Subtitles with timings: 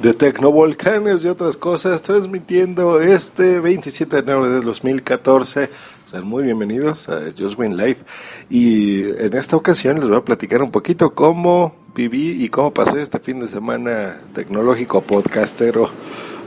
[0.00, 5.70] de tecnovolcanes y otras cosas, transmitiendo este 27 de enero de 2014.
[6.04, 8.04] Sean muy bienvenidos a Just Win Life.
[8.48, 13.02] Y en esta ocasión les voy a platicar un poquito cómo viví y cómo pasé
[13.02, 15.90] este fin de semana tecnológico podcastero.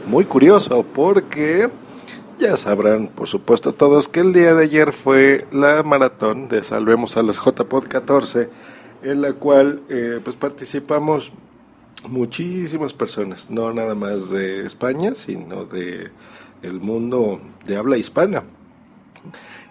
[0.07, 1.69] Muy curioso porque
[2.39, 7.17] ya sabrán, por supuesto, todos que el día de ayer fue la maratón de Salvemos
[7.17, 8.49] a las JPod 14,
[9.03, 11.33] en la cual eh, pues participamos
[12.07, 16.09] muchísimas personas, no nada más de España, sino de
[16.61, 18.43] el mundo de habla hispana.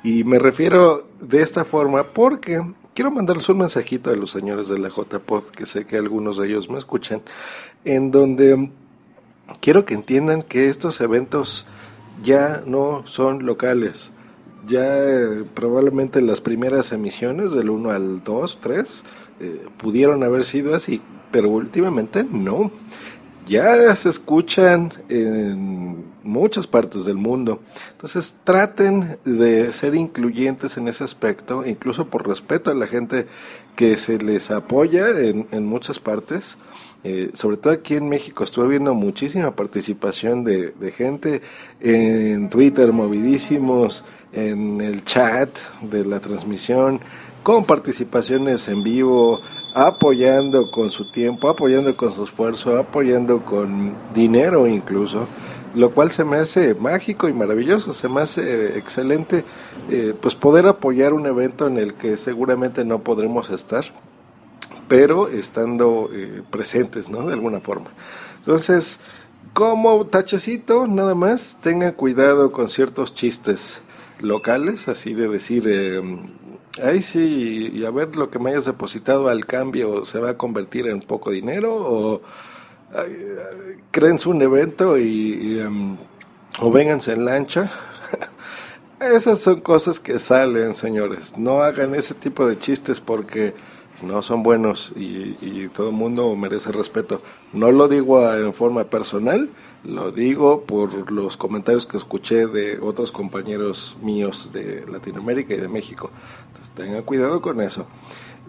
[0.03, 2.63] Y me refiero de esta forma porque
[2.95, 6.49] quiero mandarles un mensajito a los señores de la JPod, que sé que algunos de
[6.49, 7.23] ellos me escuchan,
[7.85, 8.71] en donde
[9.61, 11.67] quiero que entiendan que estos eventos
[12.23, 14.13] ya no son locales.
[14.67, 19.05] Ya eh, probablemente las primeras emisiones del 1 al 2, 3
[19.41, 21.01] eh, pudieron haber sido así,
[21.31, 22.71] pero últimamente no.
[23.47, 27.61] Ya se escuchan en muchas partes del mundo.
[27.93, 33.27] Entonces traten de ser incluyentes en ese aspecto, incluso por respeto a la gente
[33.75, 36.59] que se les apoya en, muchas partes.
[37.03, 41.43] Eh, sobre todo aquí en México estuve viendo muchísima participación de, de gente
[41.81, 45.51] en Twitter, movidísimos, en el chat
[45.83, 47.01] de la transmisión,
[47.43, 49.39] con participaciones en vivo,
[49.75, 55.27] apoyando con su tiempo, apoyando con su esfuerzo, apoyando con dinero incluso,
[55.75, 59.45] lo cual se me hace mágico y maravilloso, se me hace excelente
[59.91, 63.85] eh, pues poder apoyar un evento en el que seguramente no podremos estar,
[64.89, 67.27] pero estando eh, presentes, ¿no?
[67.27, 67.91] De alguna forma.
[68.39, 69.01] Entonces,
[69.53, 73.81] como tachecito, nada más, tengan cuidado con ciertos chistes
[74.21, 76.01] locales, así de decir, eh,
[76.83, 80.39] Ahí sí, y a ver lo que me hayas depositado al cambio se va a
[80.39, 82.23] convertir en poco dinero o
[83.91, 85.97] creen un evento y, em,
[86.61, 87.71] o vénganse en lancha.
[89.01, 91.39] Esas son cosas que salen, señores.
[91.39, 93.55] No hagan ese tipo de chistes porque
[94.03, 97.23] no son buenos y, y todo el mundo merece respeto.
[97.53, 99.51] No lo digo en forma personal,
[99.85, 105.69] lo digo por los comentarios que escuché de otros compañeros míos de Latinoamérica y de
[105.69, 106.11] México.
[106.61, 107.87] Entonces tengan cuidado con eso.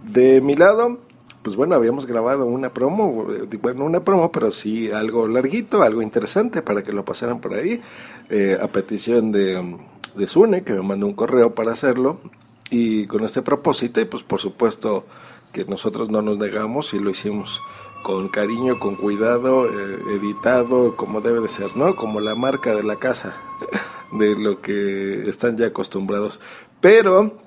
[0.04, 1.00] De mi lado,
[1.42, 3.28] pues bueno, habíamos grabado una promo,
[3.62, 7.82] bueno, una promo, pero sí algo larguito, algo interesante para que lo pasaran por ahí,
[8.30, 9.78] eh, a petición de,
[10.16, 12.20] de Sune, que me mandó un correo para hacerlo,
[12.70, 15.06] y con este propósito, pues por supuesto
[15.52, 17.62] que nosotros no nos negamos y lo hicimos
[18.04, 21.96] con cariño, con cuidado, eh, editado como debe de ser, ¿no?
[21.96, 23.36] Como la marca de la casa,
[24.12, 26.40] de lo que están ya acostumbrados.
[26.80, 27.38] Pero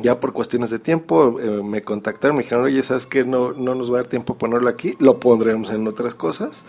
[0.00, 3.24] ya por cuestiones de tiempo eh, me contactaron, me dijeron, oye, ¿sabes qué?
[3.24, 6.64] No, no nos va a dar tiempo ponerlo aquí, lo pondremos en otras cosas,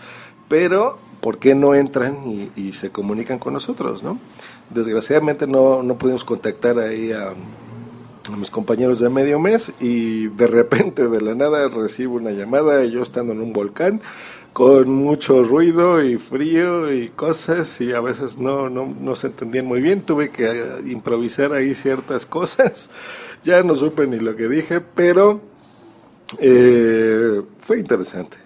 [0.48, 4.18] pero ¿por qué no entran y, se comunican con nosotros, no?
[4.70, 7.34] Desgraciadamente no, no pudimos contactar ahí a
[8.38, 13.02] mis compañeros de medio mes y de repente de la nada recibo una llamada yo
[13.02, 14.00] estando en un volcán
[14.52, 19.66] con mucho ruido y frío y cosas y a veces no, no, no se entendían
[19.66, 22.90] muy bien, tuve que improvisar ahí ciertas cosas,
[23.44, 25.40] ya no supe ni lo que dije, pero
[26.38, 28.36] eh, fue interesante.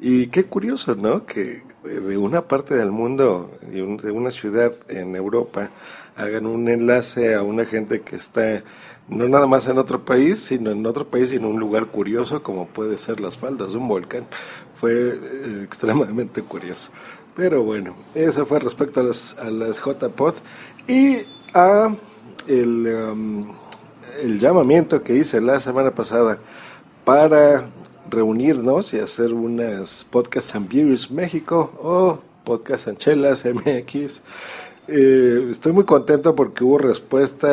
[0.00, 1.26] Y qué curioso, ¿no?
[1.26, 5.70] Que de una parte del mundo, de una ciudad en Europa,
[6.16, 8.62] hagan un enlace a una gente que está
[9.08, 12.42] no nada más en otro país, sino en otro país y en un lugar curioso
[12.42, 14.26] como puede ser las faldas de un volcán.
[14.80, 16.92] Fue eh, extremadamente curioso.
[17.36, 20.34] Pero bueno, eso fue respecto a las, a las JPod
[20.86, 21.18] y
[21.52, 21.94] a
[22.46, 23.52] el, um,
[24.20, 26.38] el llamamiento que hice la semana pasada
[27.04, 27.66] para
[28.10, 34.22] reunirnos y hacer unas podcasts and beers México o podcast Anchelas MX
[34.92, 37.48] eh, estoy muy contento porque hubo respuesta,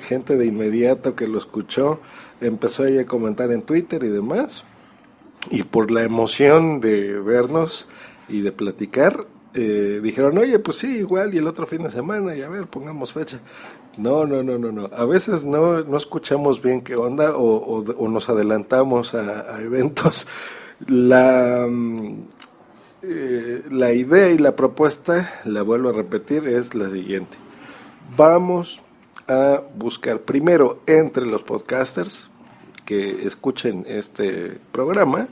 [0.00, 2.00] gente de inmediato que lo escuchó,
[2.40, 4.64] empezó a comentar en Twitter y demás.
[5.50, 7.86] Y por la emoción de vernos
[8.28, 9.24] y de platicar,
[9.54, 12.66] eh, dijeron, oye, pues sí, igual, y el otro fin de semana, y a ver,
[12.66, 13.38] pongamos fecha.
[13.96, 14.90] No, no, no, no, no.
[14.92, 20.26] A veces no, no escuchamos bien qué onda o, o, nos adelantamos a, eventos.
[20.88, 22.24] La, mm,
[23.02, 27.36] eh, la idea y la propuesta, la vuelvo a repetir, es la siguiente.
[28.16, 28.80] Vamos
[29.28, 32.28] a buscar primero entre los podcasters
[32.84, 35.28] que escuchen este programa,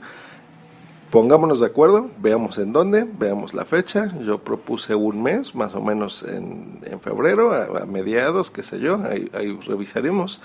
[1.13, 4.11] pongámonos de acuerdo, veamos en dónde, veamos la fecha.
[4.25, 9.29] Yo propuse un mes, más o menos en, febrero, a, mediados, qué sé yo, ahí,
[9.31, 10.41] ahí revisaremos.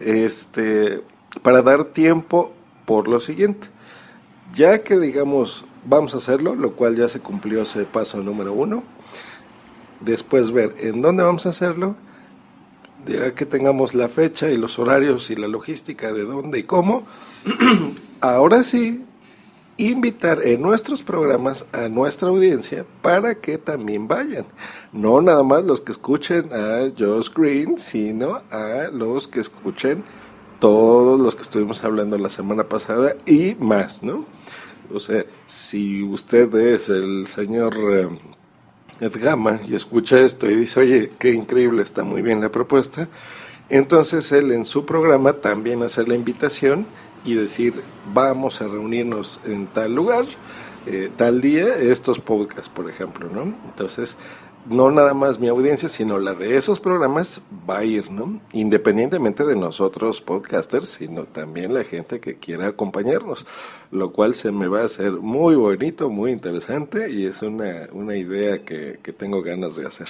[0.00, 1.02] Este,
[1.42, 2.54] para dar tiempo
[2.86, 3.68] por lo siguiente.
[4.54, 8.82] Ya que digamos vamos a hacerlo, lo cual ya se cumplió ese paso número uno.
[10.00, 11.96] Después ver en dónde vamos a hacerlo,
[13.06, 17.06] ya que tengamos la fecha y los horarios y la logística de dónde y cómo.
[18.22, 19.04] Ahora sí,
[19.78, 24.44] invitar en nuestros programas a nuestra audiencia para que también vayan.
[24.92, 30.02] No nada más los que escuchen a Josh Green, sino a los que escuchen
[30.58, 34.26] todos los que estuvimos hablando la semana pasada y más, ¿no?
[34.92, 38.08] O sea, si usted es el señor eh,
[39.00, 43.08] Edgama y escucha esto y dice, oye, qué increíble, está muy bien la propuesta,
[43.68, 46.86] entonces él en su programa también hace la invitación
[47.28, 47.82] y decir,
[48.14, 50.24] vamos a reunirnos en tal lugar,
[50.86, 53.54] eh, tal día, estos podcasts, por ejemplo, ¿no?
[53.66, 54.16] Entonces,
[54.64, 58.40] no nada más mi audiencia, sino la de esos programas va a ir, ¿no?
[58.52, 63.46] Independientemente de nosotros podcasters, sino también la gente que quiera acompañarnos,
[63.90, 68.16] lo cual se me va a hacer muy bonito, muy interesante y es una, una
[68.16, 70.08] idea que, que tengo ganas de hacer.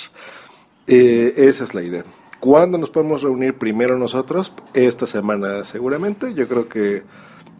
[0.87, 2.05] Eh, esa es la idea.
[2.41, 4.53] ¿Cuándo nos podemos reunir primero nosotros?
[4.73, 6.35] Esta semana seguramente.
[6.35, 7.03] Yo creo que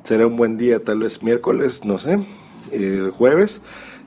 [0.05, 2.21] será un buen día, tal vez miércoles, no sé,
[2.71, 3.61] eh, jueves.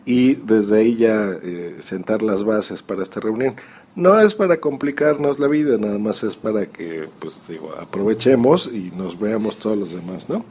[0.05, 3.55] Y desde ahí ya eh, sentar las bases para esta reunión.
[3.95, 8.93] No es para complicarnos la vida, nada más es para que, pues digo, aprovechemos y
[8.95, 10.45] nos veamos todos los demás, ¿no?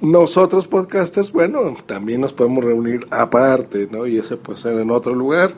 [0.00, 4.08] Nosotros podcasters, bueno, también nos podemos reunir aparte, ¿no?
[4.08, 5.54] Y ese puede ser en otro lugar.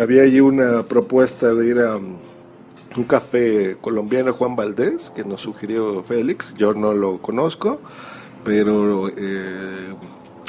[0.00, 1.98] Había allí una propuesta de ir a
[2.96, 6.54] un café colombiano Juan Valdés que nos sugirió Félix.
[6.54, 7.80] Yo no lo conozco,
[8.44, 9.94] pero eh,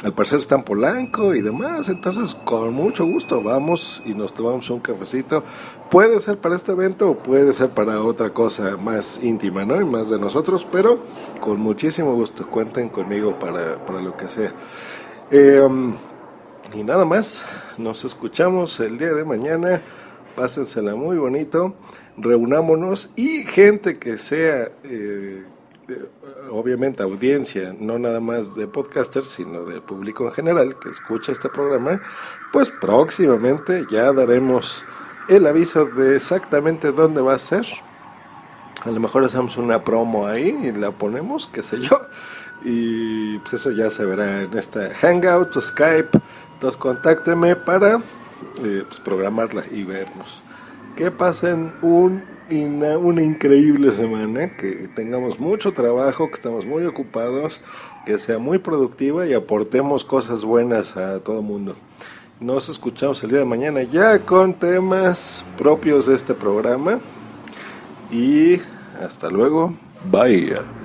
[0.04, 1.88] al parecer está en Polanco y demás.
[1.88, 5.44] Entonces, con mucho gusto vamos y nos tomamos un cafecito.
[5.90, 9.80] Puede ser para este evento o puede ser para otra cosa más íntima, ¿no?
[9.80, 11.04] Y más de nosotros, pero
[11.40, 12.46] con muchísimo gusto.
[12.48, 14.52] Cuenten conmigo para, para lo que sea.
[15.30, 15.68] Eh,
[16.74, 17.44] y nada más,
[17.78, 19.80] nos escuchamos el día de mañana.
[20.34, 21.74] Pásensela muy bonito
[22.16, 25.44] reunámonos y gente que sea, eh,
[25.88, 26.04] eh,
[26.50, 31.48] obviamente audiencia, no nada más de podcasters, sino de público en general que escucha este
[31.48, 32.00] programa,
[32.52, 34.84] pues próximamente ya daremos
[35.28, 37.66] el aviso de exactamente dónde va a ser.
[38.84, 42.00] A lo mejor hacemos una promo ahí y la ponemos, qué sé yo.
[42.64, 46.18] Y pues eso ya se verá en esta Hangout o Skype.
[46.54, 48.00] Entonces contácteme para
[48.62, 50.42] eh, pues, programarla y vernos
[50.96, 57.60] que pasen un, una, increíble semana, que tengamos mucho trabajo, que estamos muy ocupados,
[58.04, 61.76] que sea muy productiva y aportemos cosas buenas a todo el mundo.
[62.40, 66.98] Nos escuchamos el día de mañana ya con temas propios de este programa
[68.10, 68.60] y
[69.00, 69.74] hasta luego.
[70.10, 70.81] Bye.